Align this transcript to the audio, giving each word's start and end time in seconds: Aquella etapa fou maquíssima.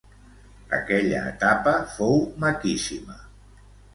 Aquella 0.77 1.19
etapa 1.33 1.73
fou 1.91 2.17
maquíssima. 2.45 3.21